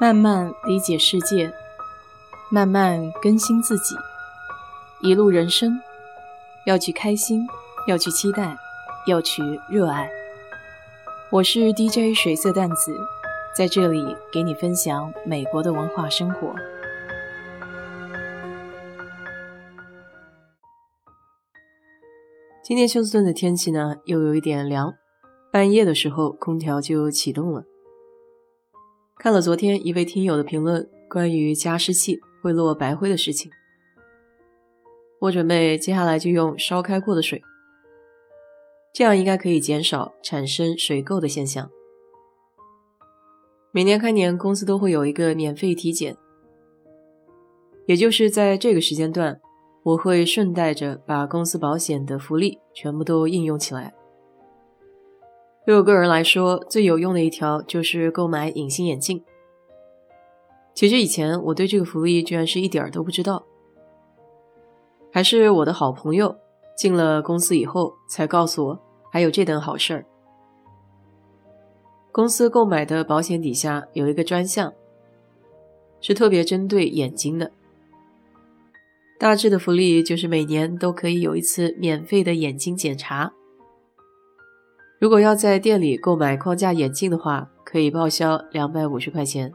[0.00, 1.52] 慢慢理解世界，
[2.50, 3.94] 慢慢更新自己。
[5.02, 5.78] 一路人生，
[6.64, 7.46] 要去开心，
[7.86, 8.56] 要去期待，
[9.06, 10.10] 要去热爱。
[11.30, 12.96] 我是 DJ 水色淡子，
[13.54, 16.54] 在这里给你分享美国的文化生活。
[22.62, 24.94] 今天休斯顿的天气呢，又有一点凉，
[25.52, 27.64] 半夜的时候空调就启动了。
[29.22, 33.52] 看了昨天一位听友的评论，关于加湿器会落白灰的事情，
[35.20, 37.42] 我准备接下来就用烧开过的水，
[38.94, 41.70] 这样应该可以减少产生水垢的现象。
[43.72, 46.16] 每年开年，公司都会有一个免费体检，
[47.84, 49.38] 也就是在这个时间段，
[49.82, 53.92] 我会顺带着把公司保险的福利全部都应用起来。
[55.70, 59.22] 对我个人来说，最有用的一条就是购买隐形眼镜。
[60.74, 63.44] 其实以前我对这个福利居然是一点儿都不知道，
[65.12, 66.34] 还是我的好朋友
[66.76, 68.80] 进了公司以后才告诉我
[69.12, 70.04] 还有这等好事儿。
[72.10, 74.72] 公司购买的保险底下有一个专项，
[76.00, 77.52] 是特别针对眼睛的。
[79.20, 83.32] 大致的福利就是每年都可以有一次免费的眼睛检查。
[85.00, 89.50] 如果要在店里购买框架眼镜的话，可以报销两百五十块钱。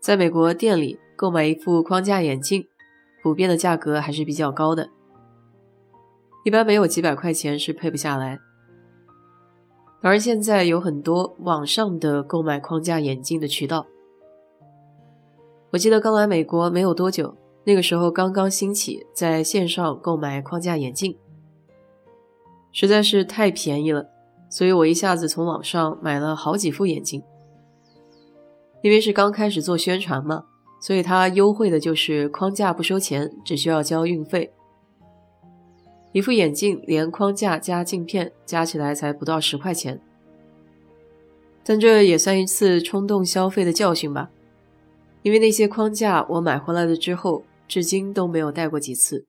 [0.00, 2.66] 在美国店里购买一副框架眼镜，
[3.22, 4.90] 普遍的价格还是比较高的，
[6.44, 8.40] 一般没有几百块钱是配不下来。
[10.02, 13.86] 而现在有很多网上的购买框架眼镜的渠道。
[15.70, 21.16] 我记得刚来美国没有多久，那个时候刚刚兴起在线上购买框架眼镜。
[22.74, 24.10] 实在是太便宜了，
[24.50, 27.22] 所以我一下子从网上买了好几副眼镜。
[28.82, 30.44] 因为是刚开始做宣传嘛，
[30.80, 34.52] 所以它优惠的就是框架不收钱，只需要交运费。
[36.12, 40.00] 一副眼镜连框架加镜片加起来才不到十块钱，
[41.64, 44.30] 但这也算一次冲动消费的教训吧。
[45.22, 49.24] 因为那些框架我买回来了之后，至今都没有戴过几次。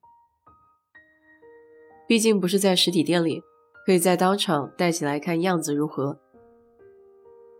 [2.07, 3.41] 毕竟不是在实体店里，
[3.85, 6.19] 可以在当场戴起来看样子如何。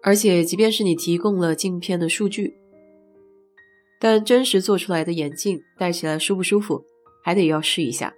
[0.03, 2.55] 而且，即便是你提供了镜片的数据，
[3.99, 6.83] 但真实做出来的眼镜戴起来舒不舒服，
[7.23, 8.13] 还得要试一下。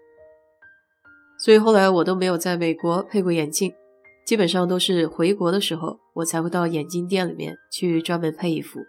[1.40, 3.74] 所以后来我都没有在美国配过眼镜，
[4.26, 8.82] 基本上都是回国的时候，我才会到眼镜店里面去专门配一副。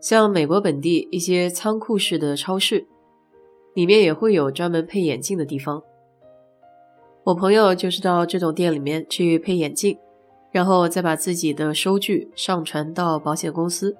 [0.00, 2.88] 像美国本地一些仓库式的超市。
[3.74, 5.82] 里面也会有专门配眼镜的地方。
[7.24, 9.98] 我朋友就是到这种店里面去配眼镜，
[10.50, 13.96] 然后再把自己的收据上传到保险公司。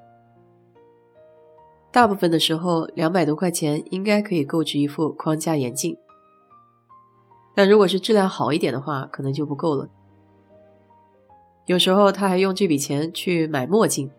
[1.92, 5.96] 大部分的时候，两百多块钱应该可以购置一副框架眼镜。
[7.54, 9.88] 但如果是质量好一点的话，可能就不够了。
[11.66, 14.10] 有时候他还用这笔钱去买墨镜。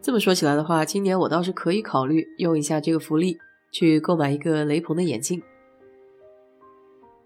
[0.00, 3.36] 这么说起来的话，今年我倒是可以考虑用一下这个福利。
[3.70, 5.42] 去购买一个雷朋的眼镜，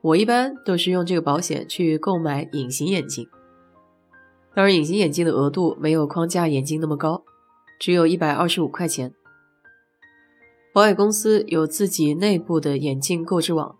[0.00, 3.28] 我一般都是用这个保险去购买隐形眼镜。
[4.54, 7.24] 当然，隐形眼镜的额度没有框架眼镜那么高，
[7.80, 9.14] 只有一百二十五块钱。
[10.74, 13.76] 保险公司有自己内部的眼镜购置网，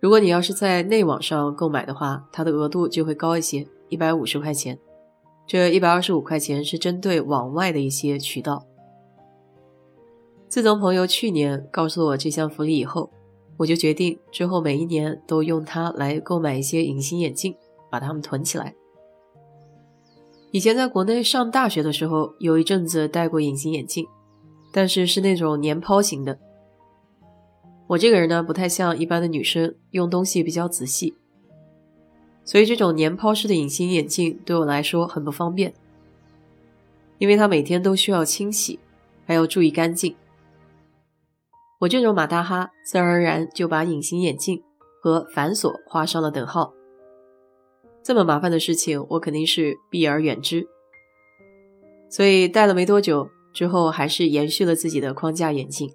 [0.00, 4.78] 如果你要是在内网上购买的话，它的额度就会高一些，一百五十块钱。
[5.46, 8.66] 这一百二十五块钱是针对网外的一些渠道。
[10.50, 13.08] 自从朋友去年告诉我这项福利以后，
[13.56, 17.54] 我就决定之后每一年都用它来购买一些隐形眼镜，
[17.88, 18.74] 把它们囤起来。
[20.50, 24.04] 以前在国内上大学的时候，有一阵子戴过隐形眼镜，
[24.72, 26.36] 但是是那种年抛型的。
[27.86, 31.14] 我这个人呢，不太像一般的女生，用东西比较仔细，
[32.44, 35.72] 所以这种年抛式的隐形眼镜对我来说很不方便，
[37.18, 38.80] 因为它每天都需要清洗，
[39.24, 40.12] 还要注意干净。
[41.80, 44.62] 我这种马大哈，自然而然就把隐形眼镜
[45.00, 46.74] 和繁琐画上了等号。
[48.02, 50.68] 这么麻烦的事情，我肯定是避而远之。
[52.10, 55.90] 所以戴了没多久之后，还是延续了自己的框架眼镜。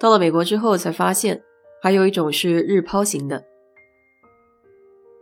[0.00, 1.42] 到了美国之后，才发现
[1.82, 3.44] 还有一种是日抛型的，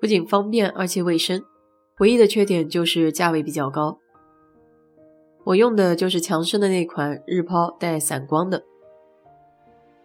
[0.00, 1.44] 不仅方便，而且卫生。
[1.98, 3.98] 唯一的缺点就是价位比较高。
[5.44, 8.64] 我用的就是强生的那款日抛带散光的。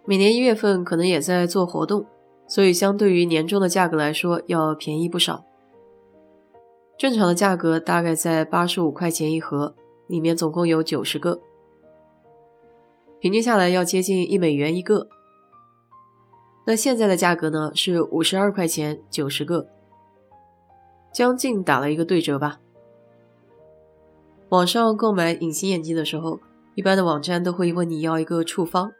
[0.09, 2.05] 每年一月份可能也在做活动，
[2.47, 5.43] 所以相对于年终的价格来说要便宜不少。
[6.97, 9.75] 正常的价格大概在八十五块钱一盒，
[10.07, 11.41] 里面总共有九十个，
[13.19, 15.09] 平均下来要接近一美元一个。
[16.65, 19.67] 那现在的价格呢是五十二块钱九十个，
[21.13, 22.61] 将近打了一个对折吧。
[24.47, 26.39] 网上购买隐形眼镜的时候，
[26.75, 28.93] 一般的网站都会问你要一个处方。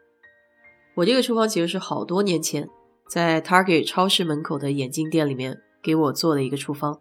[0.98, 2.68] 我这个处方其实是好多年前
[3.06, 6.98] 在 Target 超市门口的眼镜店里面给我做的一个处方。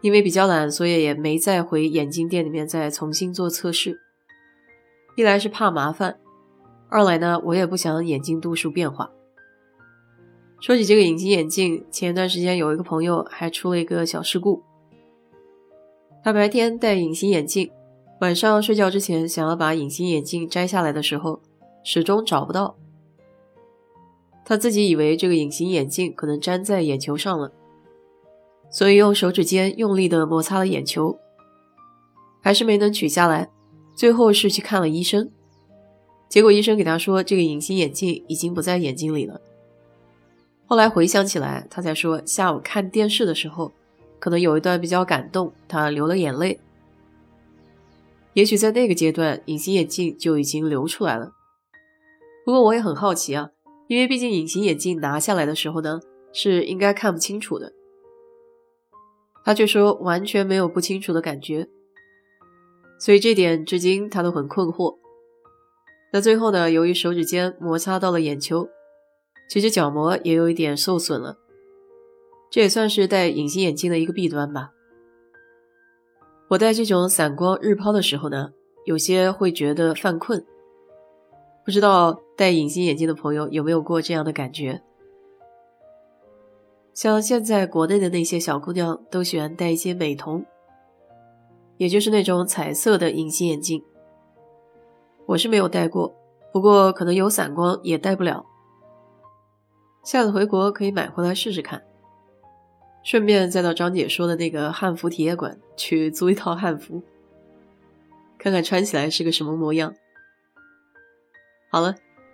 [0.00, 4.00] 因为比较懒，所以也没再回眼镜店里面再重新做测试。
[5.16, 6.18] 一来是怕麻烦，
[6.88, 9.12] 二来呢，我也不想眼镜度数变化。
[10.60, 14.60] 说起这个隐形眼镜，前一段时间有一个朋友还出了一个小事故。
[16.24, 17.70] 他白天戴隐形眼镜，
[18.20, 21.40] 晚上睡觉之前想要把隐形眼镜摘下来的时候，
[21.84, 22.76] 始终找不到。
[24.44, 27.52] 他自己以为这个隐形眼镜可能粘在眼球上了。
[28.68, 31.16] 所以用手指尖用力的摩擦了眼球，
[32.42, 33.48] 还是没能取下来。
[33.94, 35.30] 最后是去看了医生，
[36.28, 39.40] 结果医生给他说这个隐形眼镜已经不在眼睛里了。
[40.66, 43.70] 后来回想起来，他才说下午看电视的时候，
[44.18, 46.58] 可能有一段比较感动，他流了眼泪。
[48.32, 51.32] 也许在那个阶段，隐形眼镜就已经流出来了。
[52.44, 53.50] 不过我也很好奇啊，
[53.88, 56.00] 因为毕竟隐形眼镜拿下来的时候呢，
[56.32, 57.72] 是应该看不清楚的。
[59.44, 61.68] 他却说完全没有不清楚的感觉，
[62.98, 64.96] 所以这点至今他都很困惑。
[66.12, 68.68] 那最后呢，由于手指尖摩擦到了眼球，
[69.48, 71.36] 其实角膜也有一点受损了，
[72.50, 74.70] 这也算是戴隐形眼镜的一个弊端吧。
[76.48, 78.52] 我戴这种散光日抛的时候呢，
[78.84, 80.42] 有些会觉得犯困，
[81.64, 84.82] 不知道戴隐形眼镜的朋友有没有过这样的感觉？
[86.92, 90.44] 像现在国内的那些小姑娘都喜欢戴一些美瞳，
[91.76, 93.82] 也就是那种彩色的隐形眼镜。
[95.26, 96.14] 我是没有戴过，
[96.52, 98.46] 不过可能有散光也戴不了。
[100.04, 101.82] 下次回国可以买回来试试看，
[103.02, 107.02] 顺便再到张姐说的那个汉服体验馆去租一套汉服，
[108.38, 109.94] 看看穿起来是个什么模样。
[111.70, 111.96] 好了，